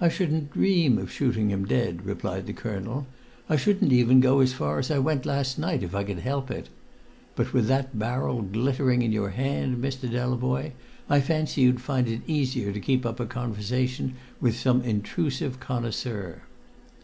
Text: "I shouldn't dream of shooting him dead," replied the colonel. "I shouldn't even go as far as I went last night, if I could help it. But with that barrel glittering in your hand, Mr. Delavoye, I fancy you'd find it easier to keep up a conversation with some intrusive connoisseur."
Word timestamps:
"I 0.00 0.08
shouldn't 0.10 0.52
dream 0.52 0.96
of 0.96 1.10
shooting 1.10 1.50
him 1.50 1.64
dead," 1.64 2.06
replied 2.06 2.46
the 2.46 2.52
colonel. 2.52 3.08
"I 3.48 3.56
shouldn't 3.56 3.92
even 3.92 4.20
go 4.20 4.38
as 4.38 4.52
far 4.52 4.78
as 4.78 4.92
I 4.92 5.00
went 5.00 5.26
last 5.26 5.58
night, 5.58 5.82
if 5.82 5.92
I 5.92 6.04
could 6.04 6.20
help 6.20 6.52
it. 6.52 6.68
But 7.34 7.52
with 7.52 7.66
that 7.66 7.98
barrel 7.98 8.42
glittering 8.42 9.02
in 9.02 9.10
your 9.10 9.30
hand, 9.30 9.82
Mr. 9.82 10.08
Delavoye, 10.08 10.70
I 11.10 11.20
fancy 11.20 11.62
you'd 11.62 11.80
find 11.82 12.06
it 12.06 12.22
easier 12.28 12.70
to 12.72 12.78
keep 12.78 13.04
up 13.04 13.18
a 13.18 13.26
conversation 13.26 14.14
with 14.40 14.56
some 14.56 14.82
intrusive 14.82 15.58
connoisseur." 15.58 16.42